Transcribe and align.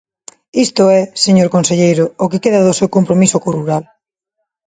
Isto 0.65 0.83
é, 0.99 1.01
señor 1.25 1.49
conselleiro, 1.55 2.05
o 2.23 2.25
que 2.31 2.41
queda 2.43 2.65
do 2.67 2.77
seu 2.79 2.89
compromiso 2.97 3.37
co 3.43 3.49
rural. 3.57 3.83